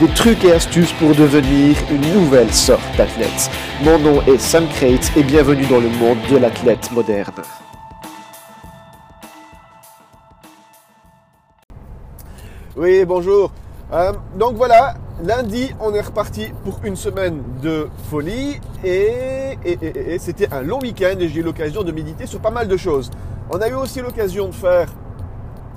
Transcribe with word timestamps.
des 0.00 0.08
trucs 0.08 0.44
et 0.44 0.52
astuces 0.52 0.94
pour 0.94 1.14
devenir 1.14 1.76
une 1.90 2.14
nouvelle 2.14 2.50
sorte 2.54 2.80
d'athlète. 2.96 3.50
Mon 3.84 3.98
nom 3.98 4.22
est 4.22 4.38
Sam 4.38 4.66
Crate 4.68 5.12
et 5.14 5.22
bienvenue 5.22 5.66
dans 5.66 5.78
le 5.78 5.90
monde 5.90 6.16
de 6.30 6.38
l'athlète 6.38 6.90
moderne. 6.92 7.42
Oui, 12.76 13.04
bonjour. 13.04 13.52
Euh, 13.92 14.12
donc 14.36 14.56
voilà, 14.56 14.94
lundi, 15.22 15.70
on 15.80 15.92
est 15.92 16.00
reparti 16.00 16.46
pour 16.64 16.80
une 16.82 16.96
semaine 16.96 17.42
de 17.62 17.88
folie 18.08 18.58
et, 18.82 19.58
c'était 20.18 20.50
un 20.50 20.62
long 20.62 20.78
week-end 20.78 21.16
et 21.20 21.28
j'ai 21.28 21.40
eu 21.40 21.42
l'occasion 21.42 21.82
de 21.82 21.92
méditer 21.92 22.24
sur 22.24 22.40
pas 22.40 22.50
mal 22.50 22.68
de 22.68 22.76
choses. 22.78 23.10
On 23.50 23.60
a 23.60 23.68
eu 23.68 23.74
aussi 23.74 24.00
l'occasion 24.00 24.46
de 24.46 24.54
faire 24.54 24.88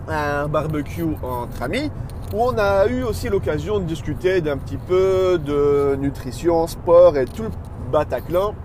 un 0.07 0.47
barbecue 0.47 1.05
entre 1.23 1.61
amis 1.61 1.91
où 2.33 2.41
on 2.41 2.57
a 2.57 2.87
eu 2.87 3.03
aussi 3.03 3.29
l'occasion 3.29 3.79
de 3.79 3.85
discuter 3.85 4.41
d'un 4.41 4.57
petit 4.57 4.77
peu 4.77 5.39
de 5.39 5.95
nutrition, 5.99 6.65
sport 6.67 7.15
et 7.17 7.25
tout 7.25 7.43
le 7.43 7.49
Bataclan. 7.91 8.55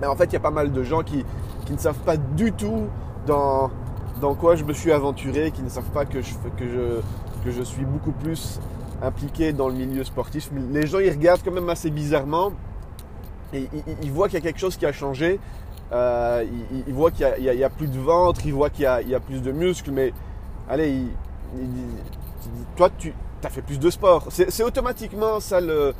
Mais 0.00 0.06
en 0.06 0.16
fait, 0.16 0.24
il 0.24 0.32
y 0.32 0.36
a 0.36 0.40
pas 0.40 0.50
mal 0.50 0.72
de 0.72 0.82
gens 0.82 1.02
qui, 1.02 1.24
qui 1.66 1.72
ne 1.74 1.78
savent 1.78 1.98
pas 1.98 2.16
du 2.16 2.52
tout 2.52 2.86
dans, 3.26 3.70
dans 4.20 4.34
quoi 4.34 4.56
je 4.56 4.64
me 4.64 4.72
suis 4.72 4.92
aventuré, 4.92 5.50
qui 5.50 5.62
ne 5.62 5.68
savent 5.68 5.90
pas 5.92 6.06
que 6.06 6.22
je, 6.22 6.32
que 6.56 6.66
je, 6.66 7.00
que 7.44 7.50
je 7.50 7.62
suis 7.62 7.84
beaucoup 7.84 8.12
plus 8.12 8.60
impliqué 9.02 9.52
dans 9.52 9.68
le 9.68 9.74
milieu 9.74 10.04
sportif. 10.04 10.50
Les 10.72 10.86
gens, 10.86 11.00
ils 11.00 11.10
regardent 11.10 11.42
quand 11.44 11.52
même 11.52 11.68
assez 11.68 11.90
bizarrement 11.90 12.52
et 13.52 13.68
ils, 14.02 14.12
voient 14.12 14.28
qu'il 14.28 14.38
y 14.38 14.42
a 14.42 14.44
quelque 14.44 14.60
chose 14.60 14.76
qui 14.76 14.86
a 14.86 14.92
changé. 14.92 15.38
Euh, 15.92 16.44
ils, 16.86 16.94
voient 16.94 17.10
qu'il 17.10 17.26
y 17.42 17.64
a- 17.64 17.70
plus 17.70 17.88
de 17.88 17.98
ventre, 17.98 18.42
ils 18.46 18.54
voient 18.54 18.70
qu'il 18.70 18.88
y 19.06 19.10
y 19.10 19.14
a 19.14 19.20
plus 19.20 19.42
de 19.42 19.52
muscles, 19.52 19.90
mais 19.90 20.12
allez, 20.70 20.90
ils- 20.90 21.60
ils- 21.60 21.98
toi, 22.76 22.88
tu 22.98 23.12
as 23.44 23.50
fait 23.50 23.62
plus 23.62 23.78
de 23.78 23.90
sport. 23.90 24.26
C'est 24.30 24.62
automatiquement 24.62 25.40
ça 25.40 25.60
le, 25.60 25.94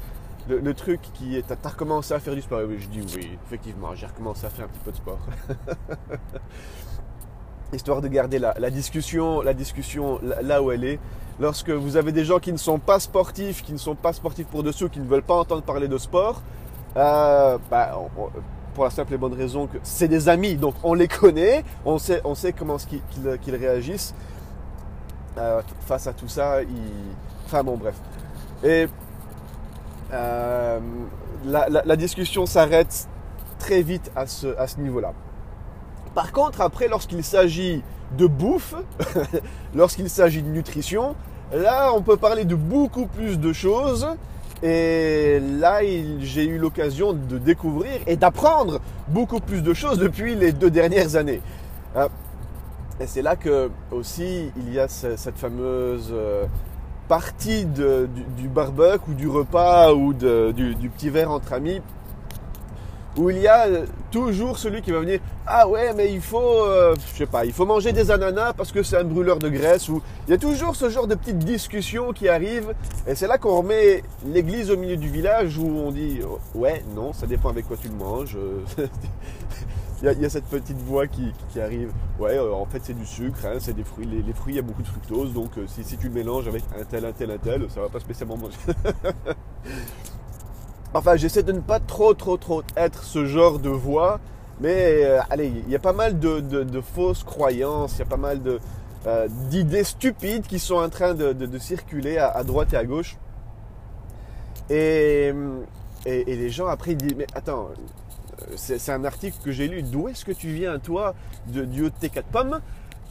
truc 0.74 1.00
qui 1.14 1.36
est. 1.36 1.46
Tu 1.46 1.52
as 1.52 1.68
recommencé 1.68 2.14
à 2.14 2.20
faire 2.20 2.34
du 2.34 2.42
sport. 2.42 2.60
Oui, 2.66 2.78
je 2.80 2.88
dis 2.88 3.00
oui, 3.16 3.38
effectivement, 3.46 3.94
j'ai 3.94 4.06
recommencé 4.06 4.46
à 4.46 4.50
faire 4.50 4.66
un 4.66 4.68
petit 4.68 4.80
peu 4.84 4.90
de 4.92 4.96
sport. 4.96 5.18
Histoire 7.72 8.00
de 8.00 8.08
garder 8.08 8.38
la, 8.40 8.54
la 8.58 8.68
discussion, 8.70 9.42
la 9.42 9.54
discussion 9.54 10.18
là- 10.42 10.60
où 10.62 10.72
elle 10.72 10.82
est. 10.84 10.98
Lorsque 11.38 11.70
vous 11.70 11.96
avez 11.96 12.10
des 12.12 12.24
gens 12.24 12.38
qui 12.40 12.52
ne 12.52 12.58
sont 12.58 12.78
pas 12.80 12.98
sportifs, 12.98 13.62
qui 13.62 13.72
ne 13.72 13.78
sont 13.78 13.94
pas 13.94 14.12
sportifs 14.12 14.46
pour 14.48 14.62
dessous, 14.64 14.88
qui 14.88 14.98
ne 14.98 15.06
veulent 15.06 15.22
pas 15.22 15.36
entendre 15.36 15.62
parler 15.62 15.86
de 15.88 15.96
sport, 15.96 16.42
euh, 16.96 17.58
bah, 17.70 17.96
pour 18.74 18.84
la 18.84 18.90
simple 18.90 19.14
et 19.14 19.18
bonne 19.18 19.34
raison 19.34 19.66
que 19.68 19.78
c'est 19.84 20.08
des 20.08 20.28
amis, 20.28 20.56
donc 20.56 20.74
on 20.82 20.94
les 20.94 21.06
connaît, 21.08 21.64
on 21.84 21.98
sait, 21.98 22.20
comment 22.52 22.76
qu'ils 22.86 23.00
qu'ils- 23.10 23.38
qu'ils 23.40 23.54
réagissent 23.56 24.14
euh, 25.40 25.62
face 25.86 26.06
à 26.06 26.12
tout 26.12 26.28
ça. 26.28 26.62
ils- 26.62 26.68
Enfin 27.46 27.64
bon, 27.64 27.76
bref. 27.76 27.94
Et 28.62 28.86
euh, 30.12 30.78
la, 31.44 31.96
discussion 31.96 32.46
s'arrête 32.46 33.08
très 33.58 33.82
vite 33.82 34.10
à 34.14 34.26
ce, 34.26 34.46
niveau-là. 34.78 35.12
Par 36.14 36.30
contre, 36.32 36.60
après, 36.60 36.88
lorsqu'il 36.88 37.24
s'agit 37.24 37.82
de 38.16 38.26
bouffe, 38.26 38.74
lorsqu'il 39.74 40.08
s'agit 40.10 40.42
de 40.42 40.48
nutrition, 40.48 41.14
là, 41.52 41.92
on 41.94 42.02
peut 42.02 42.16
parler 42.16 42.44
de 42.44 42.54
beaucoup 42.54 43.06
plus 43.06 43.38
de 43.38 43.52
choses. 43.52 44.06
Et 44.62 45.40
là, 45.58 45.82
il- 45.82 46.18
j'ai 46.24 46.44
eu 46.46 46.58
l'occasion 46.58 47.12
de 47.14 47.38
découvrir 47.38 48.00
et 48.06 48.16
d'apprendre 48.16 48.80
beaucoup 49.08 49.40
plus 49.40 49.62
de 49.62 49.72
choses 49.74 49.98
depuis 49.98 50.34
les 50.34 50.52
deux 50.52 50.70
dernières 50.70 51.16
années. 51.16 51.40
Et 53.00 53.06
c'est 53.06 53.22
là 53.22 53.34
que 53.36 53.70
aussi 53.90 54.50
il 54.56 54.72
y 54.74 54.78
a 54.78 54.86
ce- 54.88 55.16
cette 55.16 55.38
fameuse 55.38 56.10
euh, 56.12 56.44
partie 57.08 57.64
du, 57.64 58.48
barbecue 58.48 59.10
ou 59.10 59.14
du 59.14 59.26
repas 59.28 59.92
ou 59.94 60.12
du, 60.12 60.90
petit 60.96 61.08
verre 61.10 61.30
entre 61.30 61.54
amis 61.54 61.80
où 63.16 63.28
il 63.30 63.38
y 63.38 63.48
a 63.48 63.66
euh, 63.66 63.86
toujours 64.12 64.56
celui 64.58 64.82
qui 64.82 64.92
va 64.92 65.00
venir 65.00 65.18
ah 65.46 65.66
ouais 65.66 65.92
mais 65.94 66.12
il 66.12 66.20
faut 66.20 66.38
euh, 66.64 66.94
je 67.12 67.18
sais 67.18 67.26
pas 67.26 67.44
il 67.44 67.52
faut 67.52 67.66
manger 67.66 67.90
des 67.92 68.10
ananas 68.12 68.52
parce 68.52 68.70
que 68.70 68.82
c'est 68.84 68.98
un 68.98 69.04
brûleur 69.04 69.38
de 69.40 69.48
graisse 69.48 69.88
il 69.88 70.30
y 70.30 70.34
a 70.34 70.38
toujours 70.38 70.76
ce 70.76 70.90
genre 70.90 71.08
de 71.08 71.16
petites 71.16 71.38
discussions 71.38 72.12
qui 72.12 72.28
arrivent. 72.28 72.72
Et 73.08 73.14
c'est 73.16 73.26
là 73.26 73.36
qu'on 73.38 73.56
remet 73.58 74.04
l'église 74.26 74.70
au 74.70 74.76
milieu 74.76 74.96
du 74.96 75.08
village 75.08 75.58
où 75.58 75.66
on 75.66 75.90
dit 75.90 76.20
ouais 76.54 76.84
non 76.94 77.12
ça 77.12 77.26
dépend 77.26 77.48
avec 77.48 77.66
quoi 77.66 77.76
tu 77.80 77.88
le 77.88 77.94
manges 77.94 78.36
il 80.02 80.22
y, 80.22 80.24
a, 80.24 80.30
cette 80.30 80.46
petite 80.46 80.78
voix 80.78 81.06
qui, 81.06 81.32
arrive. 81.60 81.92
Ouais 82.18 82.38
euh, 82.38 82.52
en 82.52 82.64
fait 82.64 82.80
c'est 82.82 82.94
du 82.94 83.04
sucre 83.04 83.44
hein, 83.44 83.56
c'est 83.58 83.74
des 83.74 83.84
fruits. 83.84 84.06
Les, 84.06 84.32
fruits 84.32 84.54
il 84.54 84.56
y 84.56 84.58
a 84.58 84.62
beaucoup 84.62 84.82
de 84.82 84.86
fructose. 84.86 85.34
Donc 85.34 85.58
euh, 85.58 85.66
si, 85.66 85.84
tu 85.84 86.08
le 86.08 86.14
mélanges 86.14 86.48
avec 86.48 86.62
un 86.78 86.84
tel 86.84 87.04
un 87.04 87.12
tel 87.12 87.30
un 87.30 87.38
tel 87.38 87.70
ça 87.70 87.82
va 87.82 87.88
pas 87.88 88.00
spécialement 88.00 88.36
manger. 88.36 88.56
Enfin, 90.92 91.14
j'essaie 91.14 91.44
de 91.44 91.52
ne 91.52 91.60
pas 91.60 91.78
trop, 91.78 92.14
trop, 92.14 92.36
trop 92.36 92.64
être 92.76 93.04
ce 93.04 93.24
genre 93.24 93.60
de 93.60 93.68
voix. 93.68 94.18
Mais 94.60 95.04
euh, 95.04 95.20
allez, 95.30 95.46
il 95.46 95.70
y 95.70 95.76
a 95.76 95.78
pas 95.78 95.92
mal 95.92 96.18
de, 96.18 96.80
fausses 96.80 97.22
croyances, 97.22 97.94
il 97.94 97.98
y 98.00 98.02
a 98.02 98.06
pas 98.06 98.16
mal 98.16 98.40
d'idées 99.48 99.84
stupides 99.84 100.48
qui 100.48 100.58
sont 100.58 100.74
en 100.74 100.88
train 100.88 101.14
de, 101.14 101.58
circuler 101.58 102.18
à, 102.18 102.42
droite 102.42 102.72
et 102.72 102.76
à 102.76 102.84
gauche. 102.84 103.18
Et, 104.68 105.32
et- 106.06 106.24
les 106.24 106.50
gens 106.50 106.66
après 106.66 106.90
ils 106.92 106.96
disent, 106.96 107.14
mais 107.16 107.26
attends, 107.34 107.68
c'est, 108.56 108.90
un 108.90 109.04
article 109.04 109.36
que 109.44 109.52
j'ai 109.52 109.68
lu, 109.68 109.82
d'où 109.82 110.08
est-ce 110.08 110.24
que 110.24 110.32
tu 110.32 110.48
viens 110.48 110.78
toi 110.78 111.14
de, 111.48 111.64
du 111.64 111.82
haut 111.84 111.90
de 111.90 111.94
tes 111.94 112.08
quatre 112.08 112.28
pommes 112.28 112.60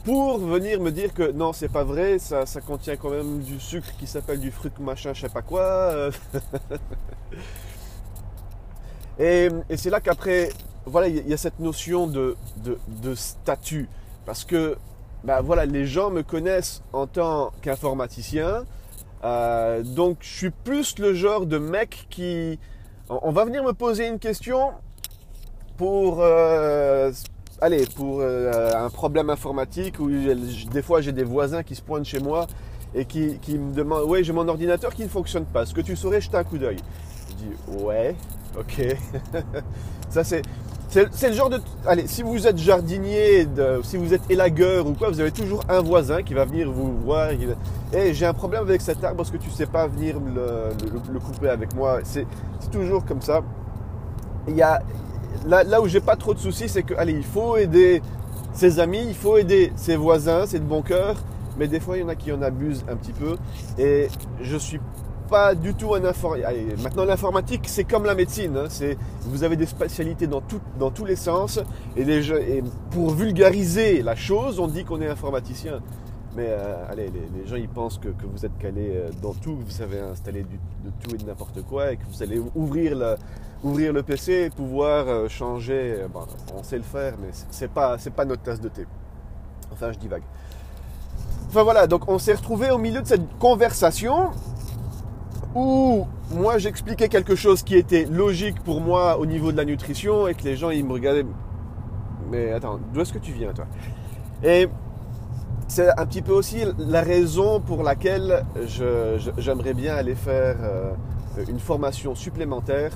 pour 0.04 0.38
venir 0.38 0.80
me 0.80 0.90
dire 0.90 1.12
que 1.12 1.30
non, 1.30 1.52
c'est 1.52 1.68
pas 1.68 1.84
vrai, 1.84 2.18
ça, 2.18 2.44
contient 2.66 2.96
quand 2.96 3.10
même 3.10 3.40
du 3.40 3.60
sucre 3.60 3.88
qui 3.98 4.06
s'appelle 4.06 4.40
du 4.40 4.50
fruit 4.50 4.72
machin, 4.80 5.12
je 5.12 5.20
sais 5.22 5.28
pas 5.28 5.42
quoi. 5.42 5.60
euh. 5.60 6.10
Et, 9.18 9.50
c'est 9.76 9.90
là 9.90 10.00
qu'après, 10.00 10.48
voilà, 10.86 11.08
il 11.08 11.28
y 11.28 11.34
a 11.34 11.36
cette 11.36 11.60
notion 11.60 12.06
de, 12.06 12.36
statut. 13.14 13.88
Parce 14.24 14.44
que, 14.44 14.78
ben 15.24 15.42
voilà, 15.42 15.66
les 15.66 15.84
gens 15.84 16.10
me 16.10 16.22
connaissent 16.22 16.82
en 16.94 17.06
tant 17.06 17.52
qu'informaticien. 17.60 18.64
Euh, 19.22 19.82
donc, 19.82 20.18
je 20.20 20.34
suis 20.34 20.50
plus 20.50 20.98
le 20.98 21.12
genre 21.12 21.44
de 21.44 21.58
mec 21.58 22.06
qui. 22.08 22.58
On 23.10 23.32
va 23.32 23.44
venir 23.44 23.62
me 23.62 23.72
poser 23.72 24.06
une 24.06 24.18
question 24.18 24.70
pour. 25.80 26.18
euh, 26.20 27.10
allez, 27.62 27.86
pour 27.96 28.20
euh, 28.20 28.70
un 28.74 28.90
problème 28.90 29.30
informatique 29.30 29.98
où 29.98 30.10
des 30.10 30.82
fois 30.82 31.00
j'ai 31.00 31.12
des 31.12 31.24
voisins 31.24 31.62
qui 31.62 31.74
se 31.74 31.80
pointent 31.80 32.04
chez 32.04 32.20
moi 32.20 32.46
et 32.94 33.06
qui, 33.06 33.38
me 33.48 33.72
demandent 33.72 34.04
Oui, 34.06 34.22
j'ai 34.22 34.34
mon 34.34 34.46
ordinateur 34.46 34.94
qui 34.94 35.04
ne 35.04 35.08
fonctionne 35.08 35.46
pas. 35.46 35.62
Est-ce 35.62 35.72
que 35.72 35.80
tu 35.80 35.96
saurais 35.96 36.20
jeter 36.20 36.36
un 36.36 36.44
coup 36.44 36.58
d'œil 36.58 36.76
Je 37.30 37.34
dis 37.34 37.82
Ouais. 37.82 38.14
Ok. 38.58 38.94
Ça, 40.10 40.22
c'est. 40.22 40.42
C'est 40.90 41.28
le 41.28 41.34
genre 41.34 41.48
de. 41.48 41.60
Allez, 41.86 42.08
si 42.08 42.24
vous 42.24 42.46
êtes 42.48 42.58
jardinier, 42.58 43.46
si 43.84 43.96
vous 43.96 44.12
êtes 44.12 44.28
élagueur 44.28 44.86
ou 44.88 44.92
quoi, 44.92 45.08
vous 45.08 45.20
avez 45.20 45.30
toujours 45.30 45.62
un 45.68 45.80
voisin 45.80 46.22
qui 46.24 46.34
va 46.34 46.44
venir 46.44 46.70
vous 46.70 46.92
voir. 47.04 47.30
et 47.30 47.38
hey, 47.94 48.12
j'ai 48.12 48.26
un 48.26 48.34
problème 48.34 48.62
avec 48.62 48.80
cet 48.80 49.02
arbre, 49.04 49.22
est-ce 49.22 49.30
que 49.30 49.36
tu 49.36 49.50
sais 49.50 49.66
pas 49.66 49.86
venir 49.86 50.16
le, 50.18 51.18
couper 51.20 51.48
avec 51.48 51.76
moi 51.76 52.00
c'est 52.02 52.26
toujours 52.72 53.04
comme 53.04 53.22
ça. 53.22 53.40
Il 54.48 54.56
y 54.56 54.62
a, 54.62 54.80
là, 55.46 55.80
où 55.80 55.88
j'ai 55.88 56.00
pas 56.00 56.16
trop 56.16 56.34
de 56.34 56.38
soucis, 56.38 56.68
c'est 56.68 56.82
que, 56.82 56.94
allez, 56.94 57.12
il 57.12 57.24
faut 57.24 57.56
aider 57.56 58.02
ses 58.52 58.80
amis, 58.80 59.04
il 59.06 59.14
faut 59.14 59.36
aider 59.36 59.72
ses 59.76 59.96
voisins, 59.96 60.44
c'est 60.46 60.58
de 60.58 60.64
bon 60.64 60.82
cœur, 60.82 61.16
mais 61.58 61.68
des 61.68 61.80
fois, 61.80 61.96
il 61.96 62.00
y 62.00 62.04
en 62.04 62.08
a 62.08 62.14
qui 62.14 62.32
en 62.32 62.42
abusent 62.42 62.84
un 62.90 62.96
petit 62.96 63.12
peu. 63.12 63.36
Et 63.78 64.08
je 64.42 64.56
suis 64.56 64.80
pas 65.28 65.54
du 65.54 65.74
tout 65.74 65.94
un 65.94 66.04
informatique. 66.04 66.82
Maintenant, 66.82 67.04
l'informatique, 67.04 67.62
c'est 67.68 67.84
comme 67.84 68.04
la 68.04 68.16
médecine. 68.16 68.56
hein. 68.56 68.64
C'est, 68.68 68.96
vous 69.22 69.44
avez 69.44 69.54
des 69.56 69.66
spécialités 69.66 70.26
dans, 70.26 70.40
tout- 70.40 70.60
dans 70.78 70.90
tous 70.90 71.04
les 71.04 71.14
sens. 71.14 71.60
Et 71.96 72.04
pour 72.90 73.10
vulgariser 73.10 74.02
la 74.02 74.16
chose, 74.16 74.58
on 74.58 74.66
dit 74.66 74.84
qu'on 74.84 75.00
est 75.00 75.08
informaticien. 75.08 75.80
Mais 76.36 76.46
euh, 76.48 76.84
allez, 76.88 77.10
les, 77.10 77.46
gens 77.46 77.56
ils 77.56 77.68
pensent 77.68 77.98
que, 77.98 78.08
vous 78.08 78.46
êtes 78.46 78.56
calé 78.58 78.92
euh, 78.94 79.10
dans 79.20 79.34
tout, 79.34 79.56
que 79.56 79.64
vous 79.64 79.70
savez 79.70 79.98
installer 79.98 80.42
de 80.42 80.90
tout 81.02 81.14
et 81.14 81.18
de 81.18 81.24
n'importe 81.24 81.62
quoi, 81.62 81.92
et 81.92 81.96
que 81.96 82.04
vous 82.04 82.22
allez 82.22 82.40
ouvrir 82.54 83.16
ouvrir 83.62 83.92
le 83.92 84.02
PC 84.02 84.32
et 84.32 84.50
pouvoir 84.50 85.06
euh, 85.08 85.28
changer. 85.28 85.96
on 86.56 86.62
sait 86.62 86.76
le 86.76 86.82
faire, 86.82 87.14
mais 87.20 87.28
c'est- 87.50 87.68
pas, 87.68 87.96
pas 88.14 88.24
notre 88.24 88.42
tasse 88.42 88.60
de 88.60 88.68
thé. 88.68 88.86
Enfin, 89.72 89.92
je 89.92 89.98
divague. 89.98 90.22
Enfin 91.48 91.62
voilà, 91.62 91.86
donc 91.86 92.08
on 92.08 92.18
s'est 92.18 92.34
retrouvé 92.34 92.70
au 92.70 92.78
milieu 92.78 93.02
de 93.02 93.06
cette 93.06 93.38
conversation 93.38 94.30
où 95.54 96.06
moi 96.30 96.58
j'expliquais 96.58 97.08
quelque 97.08 97.34
chose 97.34 97.64
qui 97.64 97.74
était 97.74 98.04
logique 98.04 98.60
pour 98.62 98.80
moi 98.80 99.18
au 99.18 99.26
niveau 99.26 99.50
de 99.50 99.56
la 99.56 99.64
nutrition 99.64 100.28
et 100.28 100.34
que 100.34 100.44
les 100.44 100.56
gens 100.56 100.70
ils 100.70 100.84
me 100.84 100.92
regardaient 100.92 101.26
mais 102.30 102.52
attends, 102.52 102.78
d'où 102.92 103.00
est-ce 103.00 103.12
que 103.12 103.18
tu 103.18 103.32
viens 103.32 103.52
toi? 103.52 103.66
Et 104.44 104.68
c'est 105.70 105.88
un 105.96 106.04
petit 106.04 106.20
peu 106.20 106.32
aussi 106.32 106.64
la 106.78 107.00
raison 107.00 107.60
pour 107.60 107.84
laquelle 107.84 108.44
j'aimerais 109.38 109.72
bien 109.72 109.94
aller 109.94 110.16
faire 110.16 110.56
euh, 110.62 110.92
une 111.48 111.60
formation 111.60 112.16
supplémentaire 112.16 112.90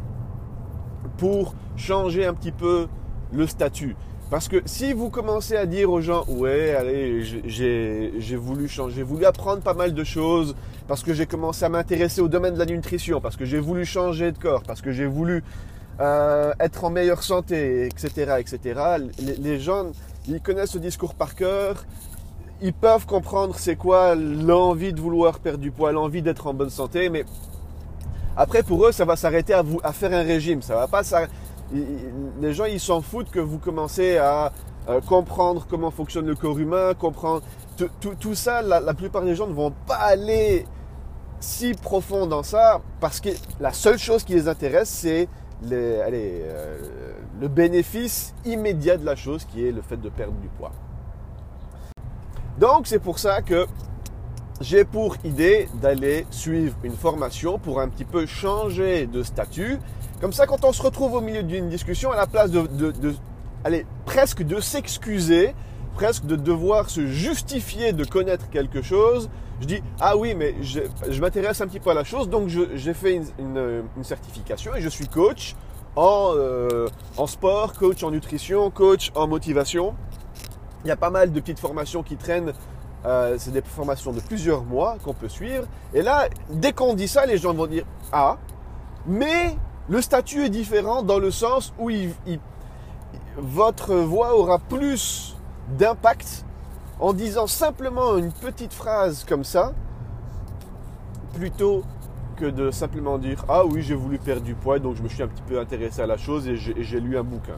pour 1.16 1.54
changer 1.76 2.26
un 2.26 2.34
petit 2.34 2.50
peu 2.50 2.88
le 3.32 3.46
statut. 3.46 3.94
Parce 4.28 4.48
que 4.48 4.60
si 4.64 4.92
vous 4.92 5.08
commencez 5.08 5.54
à 5.54 5.66
dire 5.66 5.88
aux 5.88 6.00
gens, 6.00 6.24
ouais, 6.26 6.74
allez, 6.74 7.22
j'ai 7.22 8.36
voulu 8.36 8.66
changer, 8.66 8.96
j'ai 8.96 9.02
voulu 9.04 9.24
apprendre 9.24 9.62
pas 9.62 9.74
mal 9.74 9.94
de 9.94 10.02
choses, 10.02 10.56
parce 10.88 11.04
que 11.04 11.14
j'ai 11.14 11.26
commencé 11.26 11.64
à 11.64 11.68
m'intéresser 11.68 12.22
au 12.22 12.28
domaine 12.28 12.54
de 12.54 12.58
la 12.58 12.66
nutrition, 12.66 13.20
parce 13.20 13.36
que 13.36 13.44
j'ai 13.44 13.60
voulu 13.60 13.84
changer 13.84 14.32
de 14.32 14.38
corps, 14.38 14.64
parce 14.64 14.80
que 14.80 14.90
j'ai 14.90 15.06
voulu 15.06 15.44
euh, 16.00 16.52
être 16.58 16.82
en 16.82 16.90
meilleure 16.90 17.22
santé, 17.22 17.86
etc., 17.86 18.38
etc. 18.40 18.80
Les, 19.20 19.36
les, 19.36 19.60
gens, 19.60 19.92
ils 20.26 20.40
connaissent 20.40 20.72
ce 20.72 20.78
discours 20.78 21.14
par 21.14 21.36
cœur, 21.36 21.84
ils 22.60 22.72
peuvent 22.72 23.06
comprendre 23.06 23.54
c'est 23.56 23.76
quoi 23.76 24.14
l'envie 24.14 24.92
de 24.92 25.00
vouloir 25.00 25.38
perdre 25.38 25.58
du 25.58 25.70
poids, 25.70 25.92
l'envie 25.92 26.22
d'être 26.22 26.46
en 26.46 26.54
bonne 26.54 26.70
santé, 26.70 27.08
mais 27.08 27.24
après 28.36 28.62
pour 28.62 28.86
eux 28.86 28.92
ça 28.92 29.04
va 29.04 29.16
s'arrêter 29.16 29.54
à, 29.54 29.92
faire 29.92 30.12
un 30.12 30.22
régime, 30.22 30.62
ça 30.62 30.74
va 30.74 30.88
pas 30.88 31.02
les 32.40 32.52
gens 32.52 32.66
ils 32.66 32.80
s'en 32.80 33.00
foutent 33.00 33.30
que 33.30 33.40
vous 33.40 33.58
commencez 33.58 34.18
à 34.18 34.52
comprendre 35.06 35.66
comment 35.68 35.90
fonctionne 35.90 36.26
le 36.26 36.34
corps 36.34 36.58
humain, 36.58 36.92
comprendre 36.94 37.42
tout, 38.00 38.34
ça, 38.34 38.62
la, 38.62 38.94
plupart 38.94 39.22
des 39.22 39.34
gens 39.34 39.46
ne 39.46 39.54
vont 39.54 39.72
pas 39.86 39.96
aller 39.96 40.66
si 41.40 41.74
profond 41.74 42.26
dans 42.26 42.42
ça 42.42 42.80
parce 43.00 43.20
que 43.20 43.30
la 43.60 43.72
seule 43.72 43.98
chose 43.98 44.24
qui 44.24 44.34
les 44.34 44.48
intéresse 44.48 44.88
c'est 44.88 45.28
euh, 45.72 46.78
le 47.40 47.48
bénéfice 47.48 48.34
immédiat 48.44 48.96
de 48.96 49.04
la 49.04 49.16
chose 49.16 49.44
qui 49.44 49.66
est 49.66 49.72
le 49.72 49.82
fait 49.82 49.96
de 49.96 50.08
perdre 50.08 50.34
du 50.34 50.48
poids. 50.48 50.72
Donc 52.58 52.86
c'est 52.86 53.00
pour 53.00 53.18
ça 53.18 53.42
que 53.42 53.66
j'ai 54.60 54.84
pour 54.84 55.16
idée 55.24 55.68
d'aller 55.74 56.26
suivre 56.30 56.76
une 56.84 56.94
formation 56.94 57.58
pour 57.58 57.80
un 57.80 57.88
petit 57.88 58.04
peu 58.04 58.26
changer 58.26 59.06
de 59.06 59.22
statut. 59.22 59.78
Comme 60.20 60.32
ça, 60.32 60.46
quand 60.46 60.64
on 60.64 60.72
se 60.72 60.80
retrouve 60.80 61.14
au 61.14 61.20
milieu 61.20 61.42
d'une 61.42 61.68
discussion, 61.68 62.12
à 62.12 62.16
la 62.16 62.26
place 62.26 62.50
de, 62.50 62.68
allez, 63.64 63.84
presque 64.06 64.42
de 64.42 64.60
s'excuser, 64.60 65.54
presque 65.94 66.26
de 66.26 66.36
devoir 66.36 66.90
se 66.90 67.06
justifier 67.06 67.92
de 67.92 68.04
connaître 68.04 68.48
quelque 68.50 68.82
chose, 68.82 69.28
je 69.60 69.66
dis 69.66 69.82
ah 70.00 70.16
oui 70.16 70.34
mais 70.34 70.54
je, 70.62 71.20
m'intéresse 71.20 71.60
un 71.60 71.66
petit 71.66 71.78
peu 71.78 71.90
à 71.90 71.94
la 71.94 72.02
chose 72.02 72.28
donc 72.28 72.48
j'ai 72.48 72.94
fait 72.94 73.20
une, 73.38 73.84
certification 74.02 74.74
et 74.74 74.80
je 74.80 74.88
suis 74.88 75.06
coach 75.06 75.54
en, 75.94 76.32
euh, 76.34 76.88
en 77.16 77.28
sport, 77.28 77.72
coach 77.74 78.02
en 78.02 78.10
nutrition, 78.10 78.70
coach 78.70 79.12
en 79.14 79.28
motivation. 79.28 79.94
Il 80.84 80.88
y 80.88 80.90
a 80.90 80.96
pas 80.96 81.10
mal 81.10 81.32
de 81.32 81.40
petites 81.40 81.60
formations 81.60 82.02
qui 82.02 82.16
traînent. 82.16 82.52
Euh, 83.06 83.36
c'est 83.38 83.50
des 83.50 83.62
formations 83.62 84.12
de 84.12 84.20
plusieurs 84.20 84.64
mois 84.64 84.96
qu'on 85.04 85.12
peut 85.12 85.28
suivre. 85.28 85.66
Et 85.92 86.02
là, 86.02 86.28
dès 86.50 86.72
qu'on 86.72 86.94
dit 86.94 87.08
ça, 87.08 87.26
les 87.26 87.38
gens 87.38 87.52
vont 87.52 87.66
dire 87.66 87.84
Ah, 88.12 88.38
mais 89.06 89.56
le 89.88 90.00
statut 90.00 90.44
est 90.44 90.50
différent 90.50 91.02
dans 91.02 91.18
le 91.18 91.30
sens 91.30 91.72
où 91.78 91.90
votre 93.36 93.94
voix 93.94 94.36
aura 94.36 94.58
plus 94.58 95.36
d'impact 95.76 96.44
en 97.00 97.12
disant 97.12 97.46
simplement 97.46 98.16
une 98.16 98.32
petite 98.32 98.72
phrase 98.72 99.24
comme 99.28 99.44
ça, 99.44 99.72
plutôt 101.34 101.82
que 102.34 102.46
de 102.46 102.70
simplement 102.70 103.18
dire 103.18 103.44
ah 103.48 103.64
oui 103.64 103.82
j'ai 103.82 103.94
voulu 103.94 104.18
perdre 104.18 104.42
du 104.42 104.54
poids 104.54 104.78
donc 104.78 104.96
je 104.96 105.02
me 105.02 105.08
suis 105.08 105.22
un 105.22 105.28
petit 105.28 105.42
peu 105.42 105.58
intéressé 105.58 106.02
à 106.02 106.06
la 106.06 106.16
chose 106.16 106.46
et 106.48 106.56
j'ai 106.56 107.00
lu 107.00 107.16
un 107.16 107.22
bouquin 107.22 107.54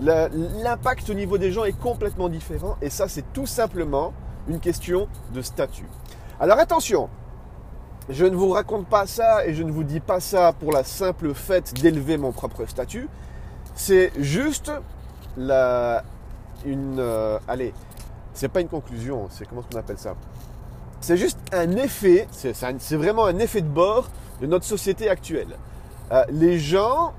L'impact 0.00 1.10
au 1.10 1.14
niveau 1.14 1.38
des 1.38 1.52
gens 1.52 1.64
est 1.64 1.78
complètement 1.78 2.28
différent 2.28 2.76
et 2.80 2.90
ça 2.90 3.08
c'est 3.08 3.32
tout 3.32 3.46
simplement 3.46 4.12
une 4.48 4.60
question 4.60 5.08
de 5.32 5.42
statut. 5.42 5.86
Alors 6.40 6.58
attention, 6.58 7.08
je 8.08 8.24
ne 8.24 8.34
vous 8.34 8.50
raconte 8.50 8.86
pas 8.86 9.06
ça 9.06 9.46
et 9.46 9.54
je 9.54 9.62
ne 9.62 9.70
vous 9.70 9.84
dis 9.84 10.00
pas 10.00 10.20
ça 10.20 10.52
pour 10.52 10.72
la 10.72 10.84
simple 10.84 11.34
fait 11.34 11.72
d'élever 11.74 12.16
mon 12.16 12.32
propre 12.32 12.66
statut. 12.66 13.08
C'est 13.74 14.12
juste 14.18 14.72
la 15.36 16.02
une 16.64 16.98
euh, 16.98 17.38
allez 17.48 17.72
c'est 18.34 18.48
pas 18.48 18.60
une 18.60 18.68
conclusion 18.68 19.26
c'est 19.30 19.46
comment 19.48 19.62
on 19.74 19.78
appelle 19.78 19.98
ça? 19.98 20.14
C'est 21.02 21.16
juste 21.16 21.38
un 21.52 21.72
effet, 21.72 22.28
c'est 22.30 22.96
vraiment 22.96 23.26
un 23.26 23.38
effet 23.38 23.60
de 23.60 23.66
bord 23.66 24.08
de 24.40 24.46
notre 24.46 24.64
société 24.64 25.08
actuelle. 25.08 25.58
Euh, 26.12 26.22
les 26.30 26.58
gens 26.58 27.12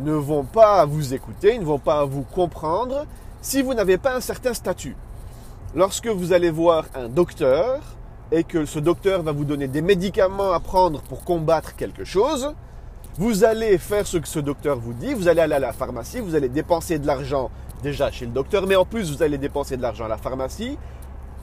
ne 0.00 0.12
vont 0.12 0.44
pas 0.44 0.84
vous 0.86 1.12
écouter, 1.12 1.54
ils 1.54 1.60
ne 1.60 1.64
vont 1.64 1.80
pas 1.80 2.04
vous 2.04 2.22
comprendre 2.22 3.04
si 3.42 3.62
vous 3.62 3.74
n'avez 3.74 3.98
pas 3.98 4.14
un 4.14 4.20
certain 4.20 4.54
statut. 4.54 4.96
Lorsque 5.74 6.06
vous 6.06 6.32
allez 6.32 6.50
voir 6.50 6.84
un 6.94 7.08
docteur 7.08 7.80
et 8.30 8.44
que 8.44 8.64
ce 8.64 8.78
docteur 8.78 9.22
va 9.22 9.32
vous 9.32 9.44
donner 9.44 9.66
des 9.66 9.82
médicaments 9.82 10.52
à 10.52 10.60
prendre 10.60 11.02
pour 11.02 11.24
combattre 11.24 11.74
quelque 11.74 12.04
chose, 12.04 12.54
vous 13.18 13.44
allez 13.44 13.76
faire 13.78 14.06
ce 14.06 14.18
que 14.18 14.28
ce 14.28 14.38
docteur 14.38 14.78
vous 14.78 14.92
dit, 14.92 15.14
vous 15.14 15.26
allez 15.26 15.40
aller 15.40 15.54
à 15.54 15.58
la 15.58 15.72
pharmacie, 15.72 16.20
vous 16.20 16.36
allez 16.36 16.48
dépenser 16.48 17.00
de 17.00 17.06
l'argent 17.06 17.50
déjà 17.82 18.10
chez 18.10 18.26
le 18.26 18.32
docteur, 18.32 18.66
mais 18.66 18.76
en 18.76 18.84
plus 18.84 19.10
vous 19.10 19.22
allez 19.22 19.38
dépenser 19.38 19.76
de 19.76 19.82
l'argent 19.82 20.04
à 20.04 20.08
la 20.08 20.16
pharmacie, 20.16 20.78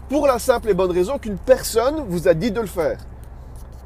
pour 0.10 0.28
la 0.28 0.40
simple 0.40 0.70
et 0.70 0.74
bonne 0.74 0.92
raison 0.92 1.18
qu'une 1.18 1.38
personne 1.38 2.04
vous 2.08 2.28
a 2.28 2.34
dit 2.34 2.52
de 2.52 2.62
le 2.62 2.68
faire. 2.68 3.00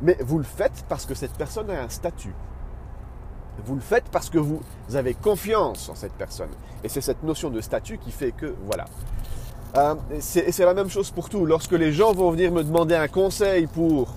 Mais 0.02 0.18
vous 0.20 0.38
le 0.38 0.44
faites 0.44 0.86
parce 0.90 1.06
que 1.06 1.16
cette 1.16 1.34
personne 1.34 1.70
a 1.70 1.82
un 1.82 1.90
statut. 1.90 2.34
Vous 3.66 3.76
le 3.76 3.82
faites 3.82 4.06
parce 4.12 4.30
que 4.30 4.38
vous 4.38 4.62
avez 4.94 5.14
confiance 5.14 5.90
en 5.90 5.96
cette 5.96 6.14
personne. 6.14 6.50
Et 6.84 6.90
c'est 6.90 7.02
cette 7.02 7.24
notion 7.24 7.50
de 7.50 7.62
statut 7.62 7.98
qui 7.98 8.12
fait 8.12 8.32
que, 8.32 8.54
voilà. 8.66 8.86
Euh, 9.76 9.96
c'est 10.20 10.60
la 10.60 10.74
même 10.74 10.90
chose 10.90 11.12
pour 11.12 11.30
tout. 11.30 11.46
Lorsque 11.46 11.72
les 11.72 11.92
gens 11.92 12.14
vont 12.14 12.32
venir 12.32 12.52
me 12.52 12.64
demander 12.64 12.96
un 12.96 13.08
conseil 13.08 13.68
pour 13.68 14.14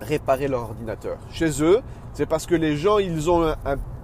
réparer 0.00 0.48
leur 0.48 0.62
ordinateur 0.62 1.18
chez 1.30 1.62
eux, 1.62 1.80
c'est 2.14 2.26
parce 2.26 2.46
que 2.46 2.54
les 2.54 2.76
gens, 2.76 2.98
ils 2.98 3.30
ont 3.30 3.54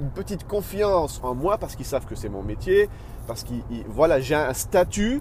une 0.01 0.11
petite 0.15 0.47
confiance 0.47 1.21
en 1.23 1.35
moi, 1.35 1.59
parce 1.59 1.77
qu'ils 1.77 1.87
savent 1.87 2.07
que 2.07 2.15
c'est 2.15 2.29
mon 2.29 2.43
métier, 2.43 2.89
parce 3.27 3.43
qu'ils, 3.43 3.63
voilà, 3.89 4.21
j'ai 4.21 4.35
un 4.35 4.55
statut 4.55 5.21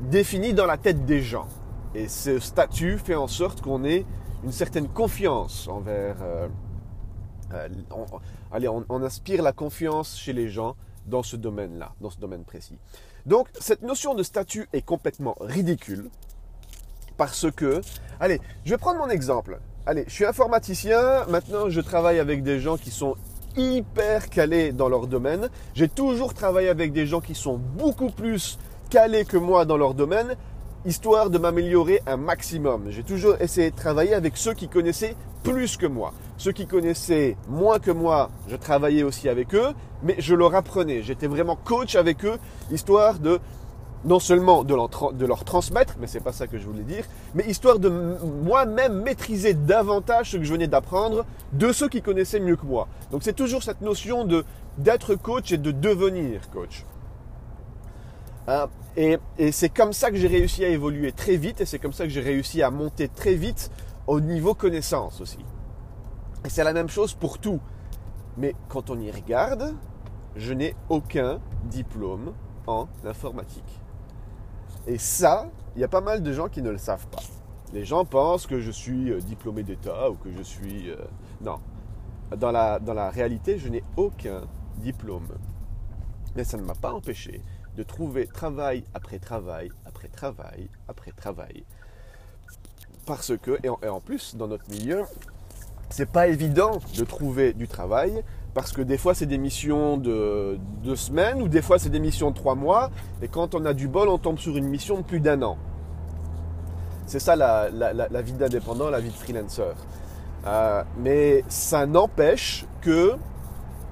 défini 0.00 0.54
dans 0.54 0.66
la 0.66 0.76
tête 0.76 1.04
des 1.04 1.20
gens. 1.20 1.48
Et 1.94 2.08
ce 2.08 2.38
statut 2.38 2.98
fait 2.98 3.14
en 3.14 3.26
sorte 3.26 3.60
qu'on 3.60 3.84
ait 3.84 4.04
une 4.44 4.52
certaine 4.52 4.88
confiance 4.88 5.68
envers... 5.68 6.16
Euh, 6.22 6.48
euh, 7.52 7.68
on, 7.90 8.06
allez, 8.52 8.68
on, 8.68 9.02
inspire 9.02 9.42
la 9.42 9.52
confiance 9.52 10.16
chez 10.16 10.32
les 10.32 10.48
gens 10.48 10.76
dans 11.06 11.24
ce 11.24 11.34
domaine-là, 11.34 11.92
dans 12.00 12.10
ce 12.10 12.18
domaine 12.18 12.44
précis. 12.44 12.78
Donc 13.26 13.48
cette 13.58 13.82
notion 13.82 14.14
de 14.14 14.22
statut 14.22 14.68
est 14.72 14.82
complètement 14.82 15.34
ridicule 15.40 16.10
parce 17.16 17.50
que, 17.50 17.80
allez, 18.20 18.40
je 18.64 18.70
vais 18.70 18.78
prendre 18.78 19.00
mon 19.00 19.08
exemple. 19.08 19.58
Allez, 19.84 20.04
je 20.06 20.12
suis 20.12 20.24
informaticien, 20.24 21.26
maintenant 21.26 21.68
je 21.68 21.80
travaille 21.80 22.20
avec 22.20 22.44
des 22.44 22.60
gens 22.60 22.76
qui 22.76 22.90
sont 22.90 23.16
hyper 23.56 24.30
calés 24.30 24.70
dans 24.72 24.88
leur 24.88 25.08
domaine. 25.08 25.48
J'ai 25.74 25.88
toujours 25.88 26.34
travaillé 26.34 26.68
avec 26.68 26.92
des 26.92 27.06
gens 27.06 27.20
qui 27.20 27.34
sont 27.34 27.56
beaucoup 27.56 28.10
plus 28.10 28.58
calés 28.90 29.24
que 29.24 29.36
moi 29.36 29.64
dans 29.64 29.76
leur 29.76 29.94
domaine, 29.94 30.34
histoire 30.84 31.30
de 31.30 31.38
m'améliorer 31.38 32.02
un 32.06 32.16
maximum. 32.16 32.86
J'ai 32.90 33.04
toujours 33.04 33.36
essayé 33.40 33.70
de 33.70 33.76
travailler 33.76 34.14
avec 34.14 34.36
ceux 34.36 34.52
qui 34.52 34.68
connaissaient 34.68 35.14
plus 35.44 35.76
que 35.76 35.86
moi. 35.86 36.12
Ceux 36.36 36.52
qui 36.52 36.66
connaissaient 36.66 37.36
moins 37.48 37.78
que 37.78 37.90
moi, 37.90 38.30
je 38.48 38.56
travaillais 38.56 39.04
aussi 39.04 39.28
avec 39.28 39.54
eux, 39.54 39.74
mais 40.02 40.16
je 40.18 40.34
leur 40.34 40.54
apprenais. 40.54 41.02
J'étais 41.02 41.28
vraiment 41.28 41.56
coach 41.56 41.94
avec 41.94 42.24
eux, 42.24 42.38
histoire 42.72 43.18
de 43.18 43.38
non 44.04 44.18
seulement 44.18 44.64
de 44.64 44.74
leur, 44.74 44.88
de 45.12 45.26
leur 45.26 45.44
transmettre, 45.44 45.94
mais 46.00 46.06
c'est 46.06 46.20
pas 46.20 46.32
ça 46.32 46.46
que 46.46 46.58
je 46.58 46.66
voulais 46.66 46.82
dire, 46.82 47.04
mais 47.34 47.44
histoire 47.44 47.78
de 47.78 47.90
moi-même 47.90 49.02
maîtriser 49.02 49.54
davantage 49.54 50.30
ce 50.30 50.36
que 50.38 50.44
je 50.44 50.52
venais 50.52 50.68
d'apprendre 50.68 51.26
de 51.52 51.70
ceux 51.72 51.88
qui 51.88 52.00
connaissaient 52.02 52.40
mieux 52.40 52.56
que 52.56 52.66
moi. 52.66 52.88
Donc 53.12 53.22
c'est 53.22 53.34
toujours 53.34 53.62
cette 53.62 53.82
notion 53.82 54.24
de 54.24 54.44
d'être 54.78 55.14
coach 55.14 55.52
et 55.52 55.58
de 55.58 55.70
devenir 55.70 56.48
coach. 56.50 56.84
Hein, 58.48 58.68
et, 58.96 59.18
c'est 59.52 59.68
comme 59.68 59.92
ça 59.92 60.10
que 60.10 60.16
j'ai 60.16 60.28
réussi 60.28 60.64
à 60.64 60.68
évoluer 60.68 61.12
très 61.12 61.36
vite 61.36 61.60
et 61.60 61.66
c'est 61.66 61.78
comme 61.78 61.92
ça 61.92 62.04
que 62.04 62.10
j'ai 62.10 62.20
réussi 62.20 62.62
à 62.62 62.70
monter 62.70 63.08
très 63.08 63.34
vite 63.34 63.70
au 64.06 64.20
niveau 64.20 64.54
connaissance 64.54 65.20
aussi. 65.20 65.38
Et 66.44 66.48
c'est 66.48 66.64
la 66.64 66.72
même 66.72 66.88
chose 66.88 67.14
pour 67.14 67.38
tout. 67.38 67.60
Mais 68.36 68.54
quand 68.68 68.90
on 68.90 68.98
y 68.98 69.10
regarde, 69.10 69.74
je 70.36 70.52
n'ai 70.52 70.74
aucun 70.88 71.40
diplôme 71.64 72.32
en 72.66 72.88
informatique. 73.04 73.80
Et 74.86 74.98
ça, 74.98 75.50
il 75.76 75.82
y 75.82 75.84
a 75.84 75.88
pas 75.88 76.00
mal 76.00 76.22
de 76.22 76.32
gens 76.32 76.48
qui 76.48 76.62
ne 76.62 76.70
le 76.70 76.78
savent 76.78 77.06
pas. 77.08 77.22
Les 77.72 77.84
gens 77.84 78.04
pensent 78.04 78.46
que 78.46 78.58
je 78.58 78.70
suis 78.70 79.10
euh, 79.10 79.20
diplômé 79.20 79.62
d'État 79.62 80.10
ou 80.10 80.14
que 80.14 80.32
je 80.32 80.42
suis... 80.42 80.90
Euh, 80.90 80.96
non. 81.40 81.58
Dans 82.36 82.50
la, 82.50 82.78
dans 82.78 82.94
la 82.94 83.10
réalité, 83.10 83.58
je 83.58 83.68
n'ai 83.68 83.84
aucun 83.96 84.42
diplôme. 84.78 85.28
Mais 86.34 86.44
ça 86.44 86.56
ne 86.56 86.62
m'a 86.62 86.74
pas 86.74 86.92
empêché 86.92 87.42
de 87.80 87.84
trouver 87.84 88.26
travail 88.26 88.84
après 88.92 89.18
travail, 89.18 89.70
après 89.86 90.08
travail, 90.08 90.68
après 90.86 91.12
travail. 91.12 91.64
Parce 93.06 93.32
que, 93.38 93.58
et 93.64 93.88
en, 93.88 94.00
plus, 94.00 94.36
dans 94.36 94.48
notre 94.48 94.68
milieu, 94.68 95.04
c'est 95.88 96.10
pas 96.10 96.28
évident 96.28 96.72
de 96.98 97.04
trouver 97.04 97.54
du 97.54 97.66
travail 97.68 98.22
parce 98.52 98.72
que 98.72 98.82
des 98.82 98.98
fois 98.98 99.14
c'est 99.14 99.26
des 99.26 99.38
missions 99.38 99.96
de 99.96 100.58
deux 100.82 100.96
semaines 100.96 101.40
ou 101.40 101.48
des 101.48 101.62
fois 101.62 101.78
c'est 101.78 101.88
des 101.88 102.00
missions 102.00 102.30
de 102.30 102.36
trois 102.36 102.54
mois. 102.54 102.90
Et 103.22 103.28
quand 103.28 103.54
on 103.54 103.64
a 103.64 103.72
du 103.72 103.88
bol, 103.88 104.08
on 104.10 104.18
tombe 104.18 104.38
sur 104.38 104.58
une 104.58 104.68
mission 104.68 104.98
de 104.98 105.02
plus 105.02 105.20
d'un 105.20 105.40
an. 105.40 105.56
C'est 107.06 107.18
ça 107.18 107.34
la, 107.34 107.70
vie 108.22 108.34
d'indépendant, 108.34 108.90
la 108.90 109.00
vie 109.00 109.08
de 109.08 109.14
freelancer. 109.14 109.74
Euh, 110.46 110.84
mais 110.98 111.44
ça 111.48 111.86
n'empêche 111.86 112.66
que 112.82 113.16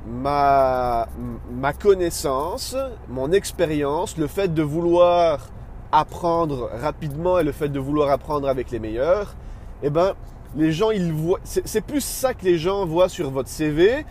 ma, 0.08 1.08
ma 1.52 1.72
connaissance, 1.72 2.76
mon 3.08 3.32
expérience, 3.32 4.16
le 4.16 4.26
fait 4.26 4.52
de 4.52 4.62
vouloir 4.62 5.48
apprendre 5.92 6.70
rapidement 6.80 7.38
et 7.38 7.44
le 7.44 7.52
fait 7.52 7.68
de 7.68 7.78
vouloir 7.78 8.10
apprendre 8.10 8.48
avec 8.48 8.70
les 8.70 8.78
meilleurs, 8.78 9.34
eh 9.82 9.90
ben, 9.90 10.14
les 10.56 10.72
gens, 10.72 10.90
ils 10.90 11.12
voient, 11.12 11.40
c'est 11.44 11.80
plus 11.80 12.00
ça 12.00 12.34
que 12.34 12.44
les 12.44 12.58
gens 12.58 12.86
voient 12.86 13.08
sur 13.08 13.30
votre 13.30 13.48
CV 13.48 14.04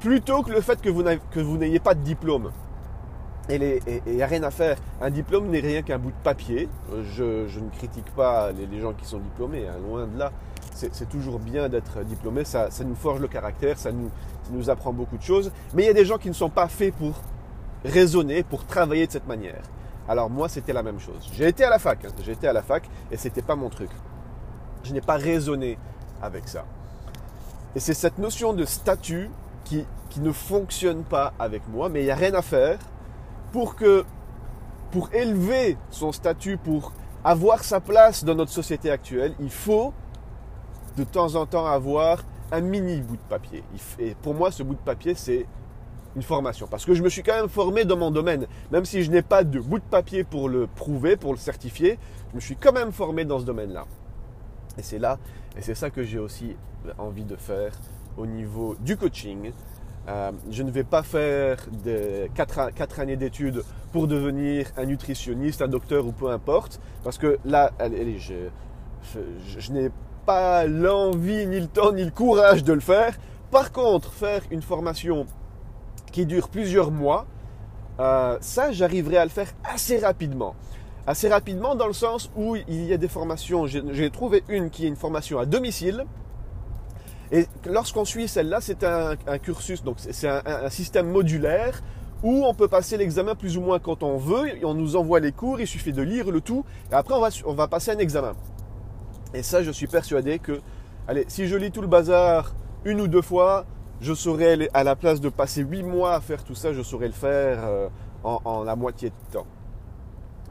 plutôt 0.00 0.42
que 0.42 0.50
le 0.50 0.60
fait 0.60 0.80
que 0.80 0.90
vous 0.90 1.56
n'ayez 1.56 1.78
pas 1.78 1.94
de 1.94 2.00
diplôme. 2.00 2.50
Et 3.48 3.80
il 4.06 4.14
n'y 4.14 4.22
a 4.22 4.26
rien 4.26 4.42
à 4.42 4.50
faire. 4.50 4.76
Un 5.02 5.10
diplôme 5.10 5.48
n'est 5.48 5.60
rien 5.60 5.82
qu'un 5.82 5.98
bout 5.98 6.10
de 6.10 6.22
papier. 6.22 6.68
Je, 7.14 7.44
ne 7.58 7.70
critique 7.76 8.10
pas 8.16 8.50
les, 8.52 8.80
gens 8.80 8.94
qui 8.94 9.04
sont 9.04 9.18
diplômés, 9.18 9.66
hein, 9.68 9.74
loin 9.86 10.06
de 10.06 10.18
là. 10.18 10.32
C'est 10.74 11.08
toujours 11.08 11.38
bien 11.38 11.68
d'être 11.68 12.02
diplômé, 12.04 12.44
ça, 12.44 12.68
nous 12.84 12.96
forge 12.96 13.20
le 13.20 13.28
caractère, 13.28 13.78
ça 13.78 13.92
nous, 13.92 14.10
nous 14.50 14.70
apprend 14.70 14.92
beaucoup 14.92 15.16
de 15.16 15.22
choses. 15.22 15.52
Mais 15.72 15.84
il 15.84 15.86
y 15.86 15.90
a 15.90 15.94
des 15.94 16.04
gens 16.04 16.18
qui 16.18 16.28
ne 16.28 16.34
sont 16.34 16.50
pas 16.50 16.66
faits 16.66 16.94
pour 16.94 17.14
raisonner, 17.84 18.42
pour 18.42 18.66
travailler 18.66 19.06
de 19.06 19.12
cette 19.12 19.28
manière. 19.28 19.62
Alors 20.08 20.28
moi, 20.28 20.48
c'était 20.48 20.72
la 20.72 20.82
même 20.82 20.98
chose. 20.98 21.30
J'ai 21.32 21.46
été 21.46 21.64
à 21.64 21.70
la 21.70 21.78
fac, 21.78 22.04
hein. 22.04 22.08
j'ai 22.22 22.32
été 22.32 22.48
à 22.48 22.52
la 22.52 22.62
fac 22.62 22.82
et 23.10 23.16
c'était 23.16 23.40
pas 23.40 23.54
mon 23.54 23.70
truc. 23.70 23.90
Je 24.82 24.92
n'ai 24.92 25.00
pas 25.00 25.16
raisonné 25.16 25.78
avec 26.20 26.48
ça. 26.48 26.64
Et 27.76 27.80
c'est 27.80 27.94
cette 27.94 28.18
notion 28.18 28.52
de 28.52 28.64
statut 28.64 29.30
qui, 29.64 29.86
qui 30.10 30.20
ne 30.20 30.32
fonctionne 30.32 31.04
pas 31.04 31.32
avec 31.38 31.62
moi, 31.68 31.88
mais 31.88 32.02
il 32.02 32.04
n'y 32.04 32.10
a 32.10 32.16
rien 32.16 32.34
à 32.34 32.42
faire 32.42 32.78
pour 33.52 33.76
que, 33.76 34.04
pour 34.90 35.08
élever 35.14 35.78
son 35.90 36.12
statut, 36.12 36.56
pour 36.56 36.92
avoir 37.24 37.64
sa 37.64 37.80
place 37.80 38.24
dans 38.24 38.34
notre 38.34 38.52
société 38.52 38.90
actuelle, 38.90 39.34
il 39.40 39.50
faut 39.50 39.94
de 40.96 41.04
temps 41.04 41.34
en 41.34 41.46
temps 41.46 41.66
avoir 41.66 42.24
un 42.52 42.60
mini 42.60 43.00
bout 43.00 43.16
de 43.16 43.22
papier. 43.28 43.64
Et 43.98 44.14
pour 44.22 44.34
moi, 44.34 44.50
ce 44.50 44.62
bout 44.62 44.74
de 44.74 44.80
papier, 44.80 45.14
c'est 45.14 45.46
une 46.14 46.22
formation. 46.22 46.66
Parce 46.68 46.84
que 46.84 46.94
je 46.94 47.02
me 47.02 47.08
suis 47.08 47.22
quand 47.22 47.34
même 47.34 47.48
formé 47.48 47.84
dans 47.84 47.96
mon 47.96 48.10
domaine. 48.10 48.46
Même 48.70 48.84
si 48.84 49.02
je 49.02 49.10
n'ai 49.10 49.22
pas 49.22 49.44
de 49.44 49.60
bout 49.60 49.78
de 49.78 49.84
papier 49.84 50.24
pour 50.24 50.48
le 50.48 50.66
prouver, 50.66 51.16
pour 51.16 51.32
le 51.32 51.38
certifier, 51.38 51.98
je 52.30 52.36
me 52.36 52.40
suis 52.40 52.56
quand 52.56 52.72
même 52.72 52.92
formé 52.92 53.24
dans 53.24 53.38
ce 53.38 53.44
domaine-là. 53.44 53.86
Et 54.78 54.82
c'est 54.82 54.98
là, 54.98 55.18
et 55.56 55.62
c'est 55.62 55.74
ça 55.74 55.90
que 55.90 56.02
j'ai 56.02 56.18
aussi 56.18 56.56
envie 56.98 57.24
de 57.24 57.36
faire 57.36 57.72
au 58.16 58.26
niveau 58.26 58.76
du 58.80 58.96
coaching. 58.96 59.52
Euh, 60.06 60.32
je 60.50 60.62
ne 60.62 60.70
vais 60.70 60.84
pas 60.84 61.02
faire 61.02 61.56
de 61.84 62.28
4, 62.34 63.00
années 63.00 63.16
d'études 63.16 63.62
pour 63.92 64.06
devenir 64.06 64.66
un 64.76 64.84
nutritionniste, 64.84 65.62
un 65.62 65.68
docteur 65.68 66.06
ou 66.06 66.12
peu 66.12 66.28
importe. 66.28 66.80
Parce 67.02 67.18
que 67.18 67.38
là, 67.44 67.72
allez, 67.78 68.18
je, 68.18 68.34
je 69.58 69.72
n'ai 69.72 69.90
pas 70.24 70.66
l'envie, 70.66 71.46
ni 71.46 71.60
le 71.60 71.66
temps, 71.66 71.92
ni 71.92 72.04
le 72.04 72.10
courage 72.10 72.64
de 72.64 72.72
le 72.72 72.80
faire. 72.80 73.16
Par 73.50 73.72
contre, 73.72 74.12
faire 74.12 74.42
une 74.50 74.62
formation 74.62 75.26
qui 76.12 76.26
dure 76.26 76.48
plusieurs 76.48 76.90
mois, 76.90 77.26
euh, 78.00 78.36
ça, 78.40 78.72
j'arriverai 78.72 79.18
à 79.18 79.24
le 79.24 79.30
faire 79.30 79.48
assez 79.64 79.98
rapidement. 79.98 80.54
Assez 81.06 81.28
rapidement 81.28 81.74
dans 81.74 81.86
le 81.86 81.92
sens 81.92 82.30
où 82.34 82.56
il 82.56 82.84
y 82.86 82.92
a 82.92 82.96
des 82.96 83.08
formations. 83.08 83.66
J'ai 83.66 84.10
trouvé 84.10 84.42
une 84.48 84.70
qui 84.70 84.84
est 84.84 84.88
une 84.88 84.96
formation 84.96 85.38
à 85.38 85.46
domicile. 85.46 86.04
Et 87.30 87.46
lorsqu'on 87.66 88.04
suit 88.04 88.28
celle-là, 88.28 88.60
c'est 88.60 88.84
un, 88.84 89.16
cursus, 89.42 89.82
donc 89.82 89.96
c'est 89.98 90.28
un, 90.28 90.70
système 90.70 91.08
modulaire 91.08 91.82
où 92.22 92.44
on 92.46 92.54
peut 92.54 92.68
passer 92.68 92.96
l'examen 92.96 93.34
plus 93.34 93.58
ou 93.58 93.60
moins 93.60 93.78
quand 93.78 94.02
on 94.02 94.16
veut. 94.16 94.52
On 94.62 94.74
nous 94.74 94.96
envoie 94.96 95.20
les 95.20 95.32
cours, 95.32 95.60
il 95.60 95.66
suffit 95.66 95.92
de 95.92 96.02
lire 96.02 96.30
le 96.30 96.40
tout. 96.40 96.64
Et 96.90 96.94
après, 96.94 97.14
on 97.14 97.20
va, 97.20 97.28
on 97.44 97.54
va 97.54 97.68
passer 97.68 97.90
un 97.90 97.98
examen. 97.98 98.32
Et 99.34 99.42
ça, 99.42 99.62
je 99.64 99.70
suis 99.72 99.88
persuadé 99.88 100.38
que, 100.38 100.60
allez, 101.08 101.24
si 101.26 101.48
je 101.48 101.56
lis 101.56 101.72
tout 101.72 101.80
le 101.80 101.88
bazar 101.88 102.54
une 102.84 103.00
ou 103.00 103.08
deux 103.08 103.22
fois, 103.22 103.66
je 104.00 104.14
saurais, 104.14 104.68
à 104.72 104.84
la 104.84 104.94
place 104.94 105.20
de 105.20 105.28
passer 105.28 105.62
8 105.62 105.82
mois 105.82 106.14
à 106.14 106.20
faire 106.20 106.44
tout 106.44 106.54
ça, 106.54 106.72
je 106.72 106.82
saurais 106.82 107.08
le 107.08 107.12
faire 107.12 107.64
euh, 107.64 107.88
en, 108.22 108.62
la 108.62 108.76
moitié 108.76 109.10
de 109.10 109.32
temps. 109.32 109.46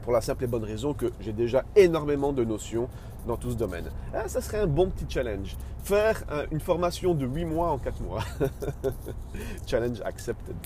Pour 0.02 0.12
la 0.12 0.20
simple 0.20 0.44
et 0.44 0.46
bonne 0.46 0.64
raison 0.64 0.92
que 0.92 1.06
j'ai 1.20 1.32
déjà 1.32 1.64
énormément 1.74 2.34
de 2.34 2.44
notions 2.44 2.90
dans 3.26 3.38
tout 3.38 3.50
ce 3.50 3.56
domaine. 3.56 3.90
Ah, 4.12 4.28
ça 4.28 4.42
serait 4.42 4.58
un 4.58 4.66
bon 4.66 4.90
petit 4.90 5.06
challenge. 5.08 5.56
Faire 5.82 6.22
une 6.50 6.60
formation 6.60 7.14
de 7.14 7.24
8 7.24 7.46
mois 7.46 7.70
en 7.70 7.78
4 7.78 8.02
mois. 8.02 8.20
challenge 9.66 10.02
accepted. 10.04 10.56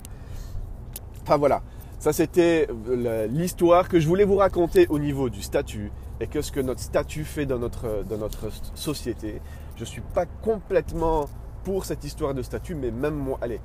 Enfin 1.22 1.36
voilà, 1.36 1.62
ça 2.00 2.12
c'était 2.12 2.68
euh, 2.88 3.28
l'histoire 3.28 3.88
que 3.88 4.00
je 4.00 4.08
voulais 4.08 4.24
vous 4.24 4.38
raconter 4.38 4.88
au 4.88 4.98
niveau 4.98 5.30
du 5.30 5.42
statut 5.42 5.92
et 6.20 6.26
que 6.26 6.42
ce 6.42 6.52
que 6.52 6.60
notre 6.60 6.80
statut 6.80 7.24
fait 7.24 7.46
dans 7.46 7.58
notre, 7.58 8.04
dans 8.08 8.18
notre 8.18 8.50
société. 8.74 9.40
Je 9.76 9.80
ne 9.80 9.86
suis 9.86 10.00
pas 10.00 10.26
complètement 10.26 11.28
pour 11.64 11.84
cette 11.84 12.04
histoire 12.04 12.34
de 12.34 12.42
statut, 12.42 12.74
mais 12.74 12.90
même 12.90 13.14
moi, 13.14 13.38
allez, 13.40 13.60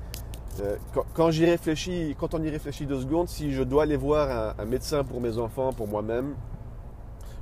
euh, 0.60 0.76
quand, 1.14 1.30
j'y 1.30 1.44
réfléchis, 1.46 2.14
quand 2.18 2.34
on 2.34 2.42
y 2.42 2.50
réfléchit 2.50 2.86
deux 2.86 3.00
secondes, 3.00 3.28
si 3.28 3.52
je 3.52 3.62
dois 3.62 3.84
aller 3.84 3.96
voir 3.96 4.54
un, 4.58 4.64
médecin 4.64 5.02
pour 5.02 5.20
mes 5.20 5.38
enfants, 5.38 5.72
pour 5.72 5.88
moi-même, 5.88 6.34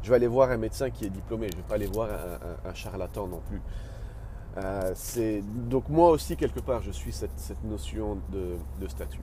je 0.02 0.08
vais 0.10 0.16
aller 0.16 0.26
voir 0.26 0.50
un 0.50 0.56
médecin 0.56 0.90
qui 0.90 1.04
est 1.04 1.10
diplômé. 1.10 1.48
Je 1.50 1.56
ne 1.56 1.62
vais 1.62 1.68
pas 1.68 1.74
aller 1.74 1.86
voir 1.86 2.08
un, 2.64 2.74
charlatan 2.74 3.26
non 3.26 3.40
plus. 3.48 3.60
Euh, 4.58 5.40
donc 5.70 5.88
moi 5.88 6.10
aussi 6.10 6.36
quelque 6.36 6.60
part 6.60 6.82
je 6.82 6.90
suis 6.90 7.10
cette, 7.10 7.64
notion 7.64 8.18
de, 8.30 8.88
statut. 8.88 9.20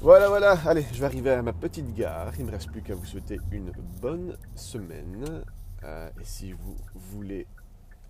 Voilà, 0.00 0.28
voilà. 0.28 0.56
Allez, 0.64 0.86
je 0.92 1.00
vais 1.00 1.06
arriver 1.06 1.30
à 1.32 1.42
ma 1.42 1.52
petite 1.52 1.92
gare. 1.92 2.32
Il 2.38 2.44
ne 2.44 2.50
me 2.50 2.52
reste 2.52 2.70
plus 2.70 2.82
qu'à 2.82 2.94
vous 2.94 3.04
souhaiter 3.04 3.40
une 3.50 3.72
bonne 4.00 4.36
semaine. 4.54 5.44
Euh, 5.82 6.08
et 6.20 6.24
si 6.24 6.52
vous 6.52 6.76
voulez 6.94 7.46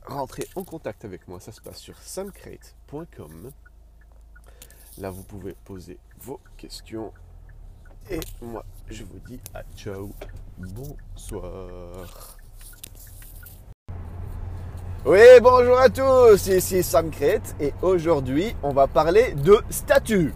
rentrer 0.04 0.46
en 0.54 0.64
contact 0.64 1.06
avec 1.06 1.26
moi, 1.28 1.40
ça 1.40 1.50
se 1.50 1.62
passe 1.62 1.78
sur 1.78 1.96
samcrate.com. 1.96 3.50
Là, 4.98 5.10
vous 5.10 5.22
pouvez 5.22 5.54
poser 5.64 5.98
vos 6.20 6.40
questions. 6.58 7.10
Et 8.10 8.20
moi, 8.42 8.64
je 8.88 9.04
vous 9.04 9.18
dis 9.26 9.40
à 9.54 9.62
ciao. 9.74 10.10
Bonsoir. 10.58 12.36
Oui, 15.06 15.40
bonjour 15.40 15.78
à 15.78 15.88
tous, 15.88 16.48
ici 16.48 16.82
Sam 16.82 17.10
et 17.60 17.72
aujourd'hui 17.80 18.54
on 18.62 18.72
va 18.72 18.88
parler 18.88 19.32
de 19.34 19.58
statut. 19.70 20.34